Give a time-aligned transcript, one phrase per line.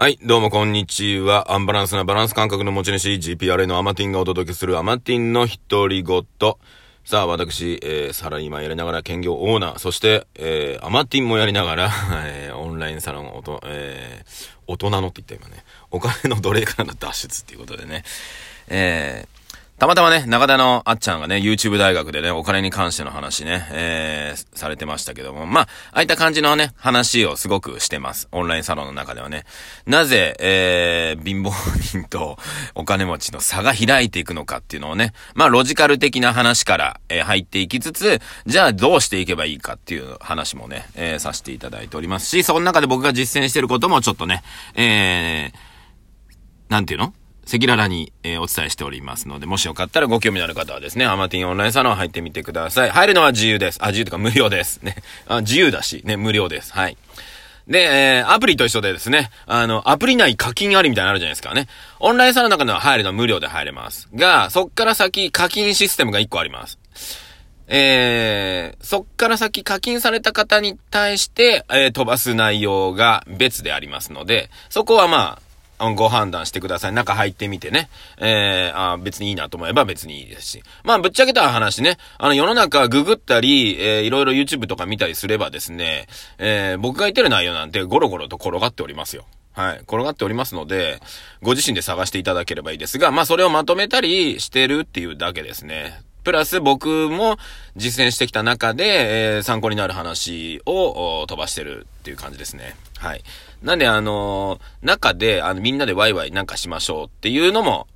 [0.00, 1.52] はい、どうもこんにちは。
[1.52, 6.24] アンバランスなバランス感覚の持ち主、GPRA のアマティンがお届けするアマティンの独り言。
[7.04, 11.90] さあ、私、えー、サラリーマンやりながら兼業オーナー、そして、えー、アマティンもやりながら、
[12.24, 18.02] えー、オンラインサロン、おと、えー、大人のって言った今ね、お金の奴隷からの脱出っていうことでね、
[18.68, 19.39] えー、
[19.80, 28.28] たまたまね、中田のあっちゃんがね、YouTube 大学でね、お金に関しての話ね、えー、されてましたけども、まあ、ああいった感じのね、話をすごくしてます。
[28.30, 29.46] オンラインサロンの中ではね。
[29.86, 32.36] なぜ、えー、貧乏人と
[32.74, 44.42] お金持ちの差が開いていくのかっていうのをね、まあ、ロジカル的な話から、えー、入っていきつつ、じゃあどうしていけばいいかっていう話もね、えー、させていただいておりますし、その中で僕が実践してることもちょっとね、
[44.74, 47.14] えー、なんていうの？
[47.46, 52.90] 赤裸々に、えー、お伝えしておりますので、もしよかったらご興味のある方はですね、アマティンオンラインサロン入ってみてください。
[52.90, 53.78] 入るのは自由です。
[53.82, 54.82] あ、自由とか無料です。
[54.82, 54.96] ね。
[55.26, 56.72] あ、自由だし、ね、無料です。
[56.72, 56.96] はい。
[57.66, 61.68] で、えー、アプリと一緒でですね、あの、アプリ内課金ありみたいなのあるじゃないですかね。
[62.00, 64.08] オンラインサロンの中では入るのは無料で入れます。
[64.14, 66.78] が、そっから先課金システムが一個あります。
[67.72, 75.49] えー、そっから先課金された方に対して、えー、飛ばす内容が別でありますので、そこはまあ、
[75.94, 76.92] ご判断してください。
[76.92, 77.88] 中入ってみてね。
[78.18, 80.62] えー、あ別にいいなと思えば別にいいですし。
[80.84, 81.96] まあ、ぶっちゃけた話ね。
[82.18, 86.06] あの、世の中ググったり、えー、いろいろ YouTube とか見たりすればですね、
[86.38, 89.24] えー、僕が言ってる内容なんてゴロゴロと転がっておりますよ。
[89.52, 89.78] はい。
[89.78, 91.00] 転がっておりますので、
[91.42, 96.02] ご自身で探していただければいいですが、まあ、それをまとめたりしてるっていうだけですね。
[96.24, 97.38] プラス僕も
[97.76, 102.76] 実践してきた中で、えー、参考になる話を飛ばしてるっていう感じですね。
[102.98, 103.22] はい。
[103.62, 107.86] なんであのー、中で、あの、みんなでワイワイなんかしましょうっていうのも、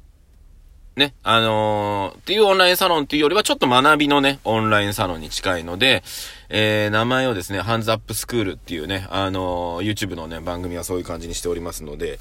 [0.97, 6.05] ね、あのー、っていうオンラインサロンっていうよりはちょっと学びのね、オンラインサロンに近いので、
[6.51, 12.19] えー、名前をですね、ハンズアップスクールっていうね、あのー、YouTube のね、番組はそういう感じにしておりますので、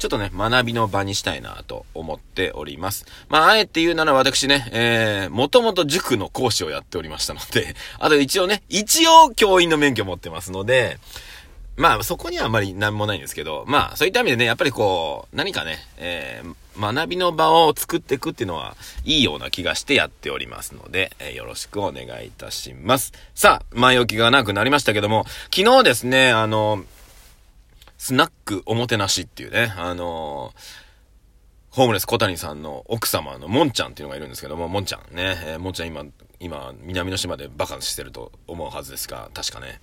[0.00, 3.06] ちょっとね、学びの場にしたいなと思っております。
[3.28, 10.98] まあ、あえて言うなら私ね、えー、もともと塾の講師をやっておりましたので、あと一応ね、一応教員の免許持ってますので、
[11.76, 23.12] まあ、そこにはあまり何もないんですけど、まあ、そういった意味でね、やっぱりこう、何かね、えー、学びの場を作っていくっていうのは、いいような気がしてやっておりますので、えー、よろしくお願いいたします。
[23.34, 26.84] さあ、前置きがなくなりましたけども、昨日ですね、あの、
[27.98, 30.52] スナックおもてなしっていうね、あの
[31.70, 36.04] ホームレス小谷さんの奥様のもんちゃんっていうのがいるんですけども、もんちゃんね、えー、もんちゃん今、
[36.40, 39.80] 今、南の島でバカンスしてると思うはずですが、確かね。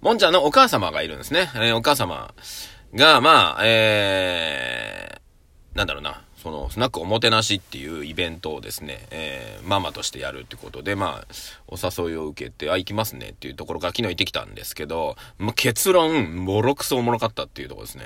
[0.00, 1.50] もんちゃんのお母様がいるんですね。
[1.54, 2.32] えー、お母様
[2.94, 11.34] が、まあ、えー、なんだろうな、その、スナックおもてなしっていうイベントをですね、えー、ママとしてやるってことで、まあ、
[11.68, 18.04] お誘いを受けて、あ、行きますねっていうところから昨日行ってきたんですけど、まあ、結論、ボロクソおもろかったっていうところですね。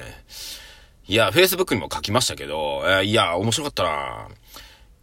[1.09, 4.29] いや、Facebook にも書きましたけど、え、いや、面白かったな。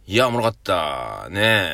[0.06, 1.28] いや、おもろかった。
[1.30, 1.70] ね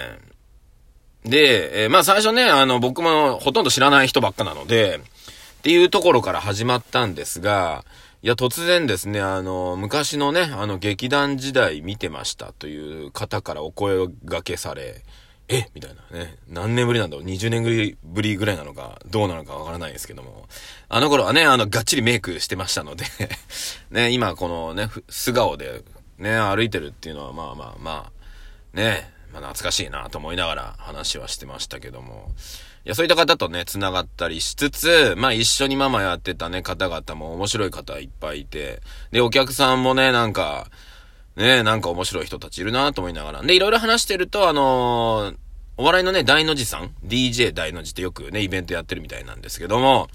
[1.24, 5.00] で、えー、まあ最初ね、あの、僕もほとんど知らない人ばっかなので、
[5.58, 7.84] っていうところから始まったんですが、
[8.22, 15.02] いや、突然ですね、あの、昔のね、あの、劇団時代見てましたという方からお声がけされ、
[15.50, 15.68] え？
[15.74, 16.36] みたいなね。
[16.48, 20.46] 何年ぶりなんだろう ?20 年ぶりぐらいなのか、どうなのかわからないですけども。
[20.88, 23.04] あの頃はね、あの、がっちりメイクしてましたので
[23.90, 25.82] ね、今このね、素顔で
[26.18, 28.12] ね、歩いてるっていうのはまあまあま
[28.74, 32.30] あ、ね、まあ懐かしいなと思いながら話はしてましたけども。
[32.84, 40.70] いや、そういった方とね、繋がったりしつつ、まあ一緒にママやってたね、方々も面白い方いっぱいいて、で、お客さんもね、なんか、
[41.40, 43.42] ねえなんか面白い人たちいるなと思いながら。
[43.42, 45.36] で、いろいろ話してると、あのー、
[45.78, 50.08] お笑いのね、大の字さん ?DJ 大の字ってよくね、イベントやってるみたいなんですけども、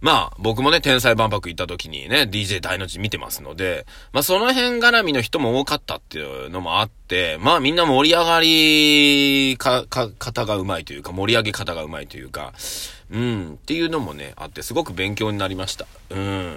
[0.00, 12.52] まあ、僕もね、天才万博行った時にね、DJ 大の字見てますので、まあその辺絡みの人も多かったっていうのもあって、まあみんな盛り上がりか、か、方がうまいというか、盛り上げ方がうまいというか、
[13.12, 15.86] うん、っていうのもね、あって、すごく勉強になりました。
[16.10, 16.56] うん。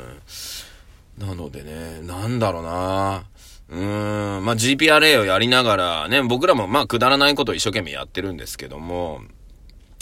[1.20, 3.26] なのでね、なんだろうな
[3.70, 9.22] うーん、まあ、GPRA をやりながらね、僕らもまあ、くだらないことを一生懸命やってるんですけども、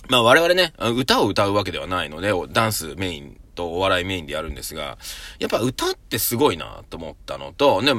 [0.09, 4.97] まあ、我々ね、歌を歌うわけではないので、ダンスメインとお笑いメインでやるんですが、
[5.39, 7.93] やっぱ歌ってすごいなと思ったのと、ね、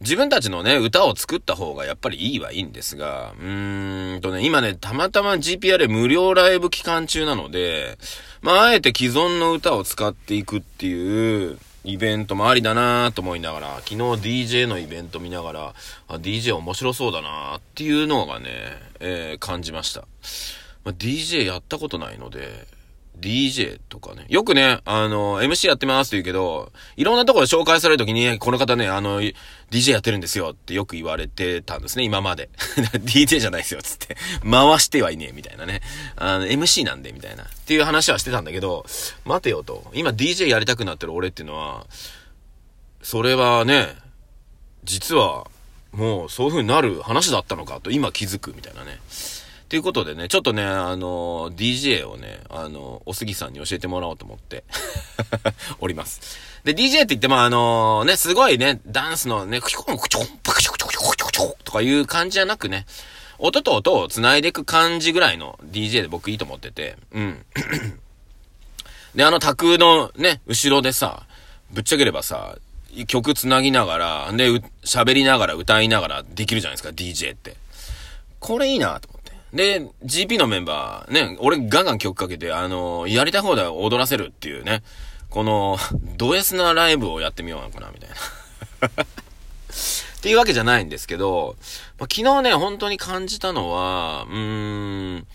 [0.00, 7.98] 自分たちのね、歌を作った方がやっぱりいいはいいんですが、うーんとね、今ね、たまたま GPRA 無料ライブ期間中なので、
[8.40, 15.74] まあ、あえて既存の歌を使っていくっていう、イベントもありだなと思いながら、昨日 DJ のイベント見ながら、
[16.08, 18.48] あ、DJ 面白そうだなっていうのがね、
[19.00, 20.02] えー、感じました。
[20.84, 22.66] まあ、DJ やったことないので、
[23.20, 24.24] DJ とかね。
[24.28, 29.20] よくね、あの、MC やってますって言うけど、いろんなところで紹介されるときに、この方ね、あの、
[29.70, 32.48] DJ やってるんですよってよく言われてたんですね、今まで。
[33.04, 34.16] DJ じゃないですよ、つって。
[34.42, 35.82] 回してはいねえ、みたいなね。
[36.16, 37.44] あの、MC なんで、みたいな。
[37.44, 38.86] っていう話はしてたんだけど、
[39.24, 39.90] 待てよと。
[39.94, 41.86] 今 DJ やりたくなってる俺っていうのは、
[43.02, 43.88] それはね、
[44.84, 45.46] 実は、
[45.92, 49.00] もうそういう風になる話だったのかと今気づくみたいなね。
[49.70, 54.64] ということでね、ちょっとね、あの、DJ をね、あの、おすぎさんに教えてもらおうと思って
[55.78, 56.20] おります。
[56.64, 62.84] で、DJ って言っても、あのね、すごいね、ダンスのね、クチョン、クチョン、パクチョクチョクチョクチョクチョとかいう感じじゃなくね、
[63.38, 67.46] 音と音を繋いでいく感じぐらいの DJ で僕いいと思ってて、うん。
[69.14, 71.22] で、あの、卓のね、後ろでさ、
[71.70, 72.56] ぶっちゃければさ、
[73.06, 74.50] 曲繋ぎながら、で、
[74.84, 77.54] 喋りながら歌いながらできるじゃないですか、DJ って。
[78.40, 79.19] これいいなと思って。
[79.52, 84.82] で、GP のメンバー、ね、俺ガンガン曲かけて、あのー、やりたい放題踊らせるっていうね、
[85.28, 85.78] この、
[86.16, 88.16] ド S なライブをやってみようかな、みたいな。
[89.04, 91.56] っていうわけじゃないんですけど、
[91.98, 95.26] ま、昨日ね、本当に感じたのは、うーん、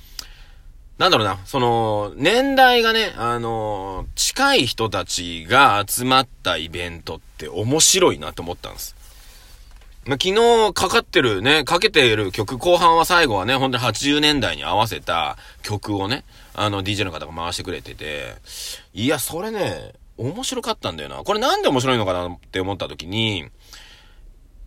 [0.98, 8.96] なんだろうな、その、年代がね、あのー、近い人たちが集まったイベントって面白いなと思ったんです。
[10.06, 16.24] ま昨日かかってるね、かけている曲、後半は最後はね、本当に80年代に合わせた曲をね、
[16.54, 18.36] あの DJ の方が回してくれてて、
[18.94, 21.18] いや、それね、面白かったんだよな。
[21.18, 23.50] これなんで面白いのかなって思った時に、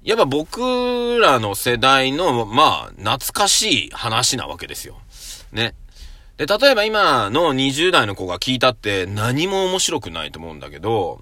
[0.02, 4.98] やっぱ僕らの世代の、まあ、懐かしい話なわけですよ。
[5.52, 5.74] ね。
[6.36, 11.20] で、例えば今の20代の子が聞いたって何も面白くないと思うんだけど、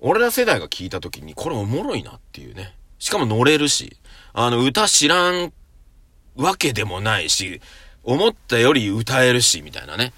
[0.00, 2.75] 俺ら世代が聞いた時にこれおもろいなっていうね。
[2.98, 3.96] しかも乗れるし、
[4.32, 5.52] あの、歌知らん
[6.36, 7.60] わけでもないし、
[8.04, 10.12] 思ったより歌えるし、みたいなね。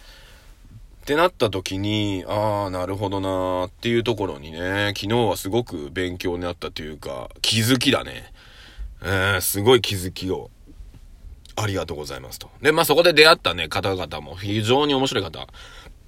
[1.03, 8.31] ってなった時に、ああ、なるほどなーっていうところにね、昨日はすごく勉強になったというか、気づきだね。
[9.03, 10.51] えー、すごい気づきを、
[11.57, 12.51] ありがとうございますと。
[12.61, 15.47] で、まあそこで出会ったね、方々も非常に面白い方、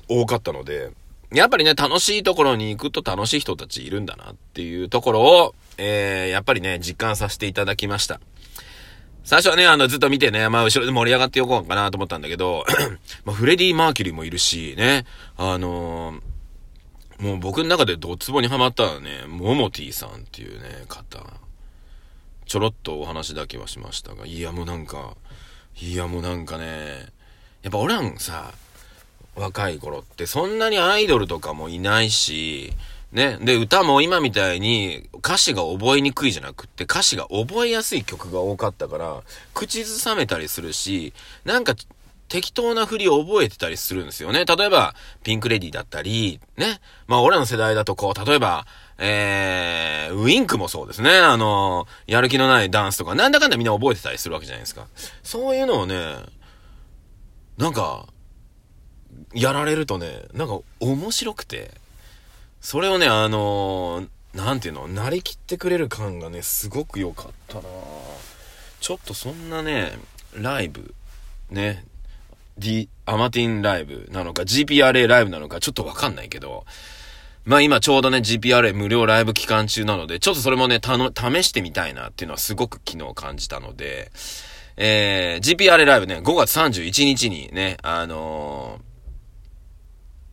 [0.06, 0.90] 多かったので、
[1.32, 8.20] やっぱりね、楽しいところに行くと楽しい人たちいるんだなっていうところを、えー、やっぱりね、実感させていただきました。
[9.22, 12.64] 最初はね、あの、ずっと見てね、まあ、後ろで盛り上がっておこうかなと思ったんだけど、
[13.24, 15.04] まあ、フレディ・マーキュリーもいるし、ね、
[15.36, 21.22] あのー、もう僕の中でドツボにはまったのはね、モモティさんっていうね、方。
[22.46, 25.16] ちょろっとお話だけはしましたが、いやもうなんか、
[25.80, 27.06] いやもうなんかね、
[27.62, 28.52] やっぱ俺らんさ、
[29.36, 32.72] 若い頃ってそんなにアイドルとかもいないし、
[33.12, 33.38] ね。
[33.40, 39.22] で、歌も今みたいに歌詞が覚えにくいじゃなくって歌詞が覚えやすい曲が多かったから、
[39.54, 41.12] 口ずさめたりするし、
[41.44, 41.74] なんか
[42.28, 44.44] 適当な振りを覚えてたりするんですよね。
[44.44, 44.94] 例えば、
[45.24, 46.80] ピンクレディだったり、ね。
[47.08, 48.66] まあ俺らの世代だとこう、例えば、
[48.98, 51.10] えー、ウィンクもそうですね。
[51.10, 54.86] あの、やる気のないダンスとか、なんだかんだみんな覚えてたりするわけじゃないですか。
[55.24, 56.16] そういうのをね、
[57.58, 58.06] なんか、
[59.34, 61.70] やられるとね、なんか面白くて、
[62.60, 67.62] それをね、あのー、なんていうの、なりきってくれる感がね、すごく良かったな。
[68.80, 69.92] ちょっとそんなね、
[70.34, 70.94] ライブ、
[71.50, 71.84] ね、
[72.58, 76.64] D、アマティンライブなのか、GPRA ライブなのか、ちょっとわかんないけど、
[77.44, 84.12] まあ今ちょうどね、GPRA 無料ライブ期間中なので、ちょっとそれもね、たの、試してみたいなっていうのはすごく昨日感じたので、
[84.76, 88.89] えー、GPRA ライブね、5月31日にね、あのー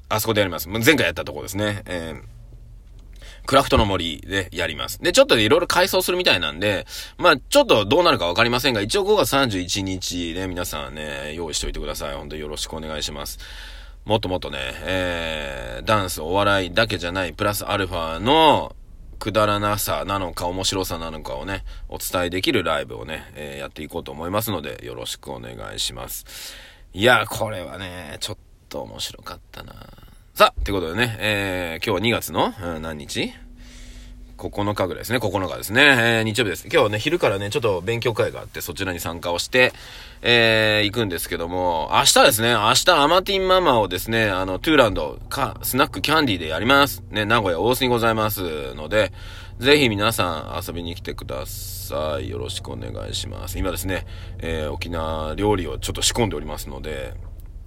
[0.09, 0.69] あそこでやります。
[0.69, 1.83] 前回やったとこですね。
[1.85, 2.21] えー、
[3.45, 5.01] クラフトの森でやります。
[5.01, 6.85] で、ちょっといろいろ改装するみたいなんで、
[7.17, 12.15] まあ、ちょっとどうなるかわかりませんが、一応5月31日ね、皆さんね、用意しておいてください。
[12.15, 13.39] 本当によろしくお願いします。
[14.05, 18.75] もっともっとね、えー、ダンス、お笑いだけじゃない、プラスアルファの、
[19.19, 26.25] くだらなさなのか面白さなのかをね、お伝えできるライブをね、えー、やっていこうと思いますので、よろしくお願いします。
[26.93, 28.37] いや、これはね、ちょっ
[28.67, 29.73] と面白かったな
[30.33, 33.33] さあ、ということでね、えー、今日は2月の、うん、何日
[34.37, 35.17] ?9 日ぐらいですね。
[35.17, 35.81] 9日ですね。
[35.81, 36.65] えー、日曜日です。
[36.65, 39.73] 今日はね、昼からね、ちょっと勉強会があって、そちらに参加をして、
[40.21, 47.01] えー、行くんですけども、明日ですね、明日アマティンママをですね、あの、トゥーランド、か、スナックキャンディーでやります。
[47.09, 49.11] ね、名古屋大須にございますので、
[49.57, 52.29] ぜひ皆さん遊びに来てください。
[52.29, 53.57] よろしくお願いします。
[53.57, 54.05] 今ですね、
[54.37, 57.15] えー、沖縄料理をちょっと仕込んでおりますので、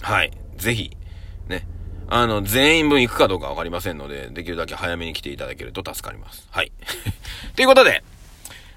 [0.01, 0.31] はい。
[0.61, 0.97] ぜひ、
[1.49, 1.67] ね。
[2.09, 6.47] あの、全員分行くかどうかわかりませんので、できるだけ早めに来ていただけると助かります。
[6.51, 6.73] はい。
[7.57, 8.05] ということで、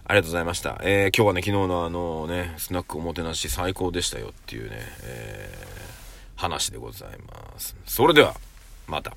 [0.06, 0.80] ありがとうございました。
[0.84, 7.76] えー、今日はね、昨日のあのね、スナックおもてなし最高でしたよっていうね、えー、話でございます。
[7.86, 8.36] それでは、
[8.88, 9.16] また。